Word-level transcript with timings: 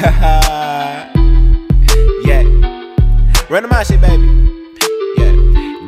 yeah. 2.24 2.42
Run 3.50 3.68
my 3.68 3.82
shit, 3.82 4.00
baby. 4.00 4.24
Yeah. 5.18 5.34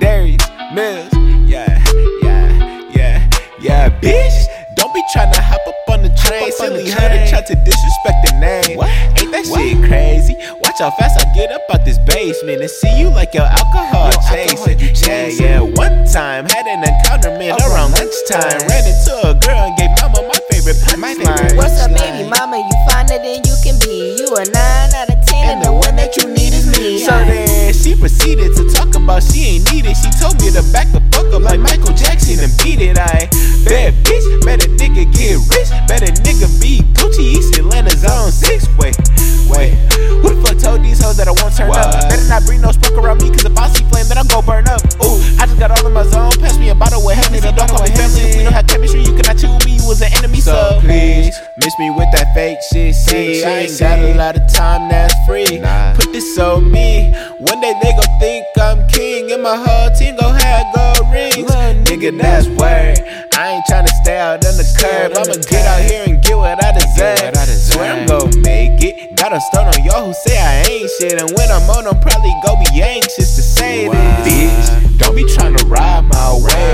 Darius, 0.01 0.43
Mills. 0.75 1.09
Yeah, 1.49 1.83
yeah, 2.23 2.91
yeah, 2.95 3.31
yeah, 3.61 4.01
bitch. 4.01 4.45
Don't 4.77 4.93
be 4.93 5.03
tryna 5.15 5.37
hop 5.37 5.61
up 5.67 5.75
on 5.91 6.03
the 6.03 6.11
train. 6.27 6.49
up 6.49 6.53
Silly 6.55 6.91
hunter 6.91 7.27
try 7.29 7.41
to 7.41 7.55
disrespect 7.65 8.27
the 8.27 8.33
name. 8.41 8.77
What? 8.77 8.89
Ain't 9.21 9.33
that 9.33 9.47
What? 9.49 9.61
shit 9.63 9.79
crazy? 9.89 10.37
Watch 10.61 10.79
how 10.79 10.91
fast 10.93 11.19
I 11.21 11.25
get 11.35 11.51
up 11.51 11.63
out 11.73 11.85
this 11.87 11.99
basement 11.99 12.61
and 12.61 12.71
see 12.71 12.99
you 12.99 13.09
like 13.09 13.33
your 13.33 13.45
alcohol 13.49 14.11
Your 14.13 14.23
chasing. 14.29 14.59
alcohol 14.59 14.81
you 14.81 14.87
Yeah, 14.89 14.93
chasing. 15.25 15.47
yeah. 15.47 15.61
One 15.61 16.05
time 16.13 16.45
had 16.49 16.67
an 16.67 16.85
encounter, 16.85 17.31
man, 17.39 17.53
oh, 17.53 17.57
Around 17.65 17.73
around 17.73 17.91
lunchtime. 17.93 18.43
Oh. 18.45 18.45
lunchtime. 18.45 18.69
Ran 18.69 18.82
and 25.53 25.63
the 25.63 25.73
one 25.73 25.97
that 25.97 26.17
you 26.17 26.29
need 26.33 26.55
is 26.55 26.67
me. 26.67 26.99
So 26.99 27.11
then 27.11 27.75
she 27.75 27.95
proceeded 27.95 28.57
to 28.57 28.65
talk 28.73 28.95
about 28.95 29.23
please, 51.03 51.41
miss 51.57 51.79
me 51.79 51.91
with 51.91 52.11
that 52.13 52.33
fake 52.35 52.59
shit. 52.73 52.95
See, 52.95 53.45
I 53.45 53.67
ain't 53.67 53.79
got 53.79 53.99
a 53.99 54.15
lot 54.15 54.37
of 54.37 54.47
time 54.53 54.89
that's 54.89 55.15
free. 55.27 55.59
Nah. 55.59 55.95
Put 55.95 56.13
this 56.13 56.39
on 56.39 56.71
me. 56.71 57.13
One 57.39 57.61
day 57.61 57.75
they 57.83 57.93
gon' 57.93 58.19
think 58.21 58.45
I'm 58.61 58.87
king, 58.89 59.33
and 59.33 59.43
my 59.43 59.57
whole 59.57 59.91
team 59.97 60.17
gon' 60.17 60.35
have 60.39 60.67
gold 60.75 61.13
rings. 61.13 61.51
Nigga, 61.89 62.17
that's 62.19 62.47
word. 62.49 62.99
I 63.35 63.53
ain't 63.55 63.65
tryna 63.67 63.89
stay 64.03 64.19
out 64.19 64.45
on 64.47 64.57
the 64.57 64.67
curb. 64.79 65.13
I'ma 65.19 65.35
get 65.51 65.67
out 65.67 65.83
here 65.83 66.05
and 66.07 66.23
get 66.23 66.37
what 66.37 66.63
I 66.63 66.73
deserve. 66.73 67.19
what 67.21 67.39
I 67.39 67.45
deserve. 67.47 67.75
Swear 67.75 67.93
I'm 67.93 68.07
gon' 68.07 68.43
make 68.43 68.83
it. 68.83 69.17
Got 69.17 69.33
a 69.33 69.41
stun 69.41 69.67
on 69.67 69.85
y'all 69.85 70.07
who 70.07 70.15
say 70.15 70.39
I 70.39 70.63
ain't 70.71 70.91
shit, 70.99 71.21
and 71.21 71.31
when 71.37 71.51
I'm 71.51 71.69
on, 71.71 71.87
I'm 71.87 72.01
probably 72.01 72.35
gon' 72.45 72.59
be 72.73 72.83
anxious 72.83 73.37
to 73.37 73.43
say 73.43 73.89
Wow. 73.89 74.25
this. 74.25 74.71
Bitch, 74.71 74.99
don't 74.99 75.15
be 75.17 75.25
tryna 75.25 75.63
ride 75.69 76.05
my 76.05 76.29
wave. 76.43 76.72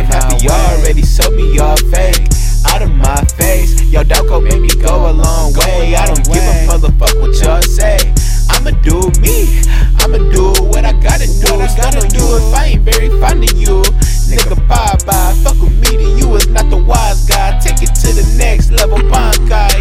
I'ma 8.69 8.83
do 8.85 9.01
me. 9.25 9.65
I'ma 9.97 10.21
do 10.29 10.53
what 10.69 10.85
I 10.85 10.93
gotta 11.01 11.25
do. 11.25 11.57
What 11.57 11.65
I 11.65 11.77
gotta 11.89 12.05
on 12.05 12.13
you 12.13 12.21
do. 12.21 12.37
if 12.37 12.53
I 12.53 12.77
ain't 12.77 12.85
very 12.85 13.09
fond 13.17 13.41
of 13.41 13.57
you. 13.57 13.81
Nigga, 14.29 14.61
bye 14.69 14.93
bye. 15.09 15.33
Fuck 15.41 15.57
with 15.65 15.73
me, 15.81 15.97
then 15.97 16.19
you 16.21 16.37
is 16.37 16.47
not 16.49 16.69
the 16.69 16.77
wise 16.77 17.25
guy. 17.25 17.59
Take 17.65 17.81
it 17.81 17.97
to 17.97 18.09
the 18.13 18.29
next 18.37 18.71
level, 18.71 19.01
punk 19.09 19.49
guy. 19.49 19.73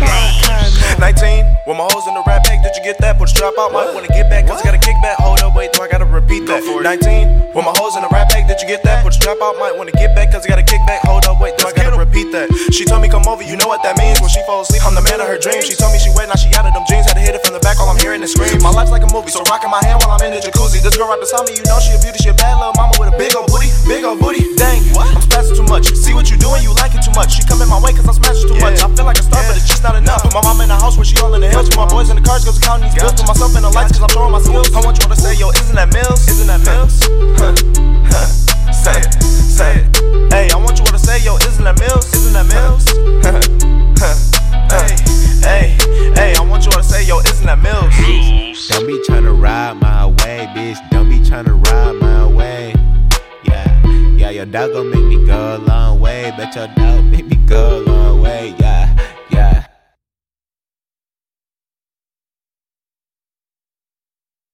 19, 1.04 1.44
with 1.68 1.76
my 1.76 1.84
hoes 1.92 2.08
in 2.08 2.16
the 2.16 2.24
rap 2.26 2.48
bag, 2.48 2.64
did 2.64 2.72
you 2.80 2.84
get 2.84 2.98
that? 3.04 3.20
Put 3.20 3.28
a 3.28 3.36
strap 3.36 3.60
out, 3.60 3.74
might 3.74 3.92
wanna 3.94 4.08
get 4.08 4.32
back, 4.32 4.48
cause 4.48 4.62
I 4.64 4.72
gotta 4.72 4.80
kick 4.80 4.96
back. 5.04 5.20
Hold 5.20 5.44
up, 5.44 5.54
wait, 5.54 5.74
do 5.74 5.84
I 5.84 5.92
gotta 5.92 6.08
repeat 6.08 6.48
that? 6.48 6.64
19, 6.64 7.52
with 7.54 7.66
my 7.68 7.76
hoes 7.76 8.00
in 8.00 8.08
the 8.08 8.10
rap 8.10 8.30
bag, 8.30 8.48
did 8.48 8.62
you 8.62 8.68
get 8.72 8.84
that? 8.88 9.04
Put 9.04 9.12
a 9.12 9.20
strap 9.20 9.36
out, 9.44 9.60
might 9.60 9.76
wanna 9.76 9.92
get 10.00 10.16
back, 10.16 10.32
cause 10.32 10.46
I 10.46 10.48
gotta 10.48 10.64
kick 10.64 10.80
back. 10.88 11.04
Hold 11.04 11.28
up, 11.28 11.42
wait, 11.44 11.58
do 11.60 11.68
I 11.68 11.74
gotta 11.76 12.00
repeat 12.00 12.32
that? 12.32 12.48
She 12.72 12.86
told 12.86 13.02
me 13.04 13.10
come 13.10 13.28
over, 13.28 13.44
you 13.44 13.58
know 13.58 13.68
what 13.68 13.84
that 13.84 14.00
means. 14.00 14.22
When 14.24 14.32
she 14.32 14.40
falls 14.48 14.72
asleep, 14.72 14.88
I'm 14.88 14.96
the 14.96 15.04
man 15.04 15.20
of 15.20 15.28
her 15.28 15.38
dreams. 15.38 15.67
Movie, 19.18 19.34
so 19.34 19.42
rocking 19.50 19.74
my 19.74 19.82
hand 19.82 19.98
while 20.06 20.14
I'm 20.14 20.22
in 20.30 20.38
the 20.38 20.42
jacuzzi. 20.42 20.78
This 20.78 20.94
girl 20.94 21.10
right 21.10 21.18
beside 21.18 21.50
me, 21.50 21.58
you 21.58 21.66
know 21.66 21.82
she 21.82 21.98
a 21.98 22.00
beauty, 22.00 22.22
she 22.22 22.30
a 22.30 22.38
bad 22.38 22.62
little 22.62 22.78
mama 22.78 22.94
with 23.02 23.10
a 23.10 23.18
big 23.18 23.34
old 23.34 23.50
booty, 23.50 23.74
big 23.90 24.06
old 24.06 24.22
booty. 24.22 24.46
Dang, 24.54 24.86
what? 24.94 25.10
I'm 25.10 25.22
spazzing 25.26 25.58
too 25.58 25.66
much. 25.66 25.90
See 25.98 26.14
what 26.14 26.30
you 26.30 26.38
doing, 26.38 26.62
you 26.62 26.70
like 26.78 26.94
it 26.94 27.02
too 27.02 27.14
much. 27.18 27.34
She 27.34 27.42
coming 27.42 27.66
my 27.66 27.82
way, 27.82 27.98
cause 27.98 28.06
I'm 28.06 28.14
smashing 28.14 28.46
too 28.46 28.62
much. 28.62 28.78
I 28.78 28.86
feel 28.94 29.10
like 29.10 29.18
a 29.18 29.26
star, 29.26 29.42
but 29.50 29.58
it's 29.58 29.66
just 29.66 29.82
not 29.82 29.98
enough. 29.98 30.22
Put 30.22 30.38
my 30.38 30.46
mom 30.46 30.62
in 30.62 30.70
the 30.70 30.78
house 30.78 31.02
where 31.02 31.08
she 31.08 31.18
all 31.18 31.34
in 31.34 31.42
the 31.42 31.50
hills. 31.50 31.66
Put 31.74 31.82
my 31.82 31.90
boys 31.90 32.14
in 32.14 32.16
the 32.22 32.22
cars, 32.22 32.46
cause 32.46 32.62
I'm 32.62 32.62
counting 32.62 32.94
these 32.94 33.02
bills. 33.02 33.18
Put 33.18 33.26
myself 33.26 33.58
in 33.58 33.66
the 33.66 33.74
lights, 33.74 33.98
cause 33.98 34.06
I'm 34.06 34.14
showing 34.14 34.34
my 34.38 34.42
skills. 34.46 34.70
I 34.78 34.86
want 34.86 35.02
you 35.02 35.10
to 35.10 35.18
say, 35.18 35.34
yo, 35.34 35.50
isn't 35.50 35.74
that 35.74 35.90
Mills? 35.90 36.22
Isn't 36.30 36.50
that 36.54 36.62
Mills? 36.62 37.02
Huh, 37.42 37.97
your 54.38 54.46
dog 54.46 54.72
gon' 54.72 54.92
make 54.92 55.04
me 55.06 55.26
go 55.26 55.56
a 55.56 55.58
long 55.58 56.00
way. 56.00 56.32
Bet 56.38 56.56
your 56.56 56.68
dog 56.76 57.04
make 57.06 57.26
me 57.26 57.38
go 57.48 57.80
a 57.80 57.90
long 57.90 58.22
way. 58.22 58.54
Yeah. 58.60 58.67